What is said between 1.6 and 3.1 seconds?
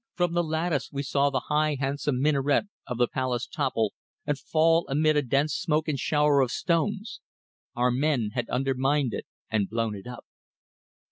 handsome minaret of the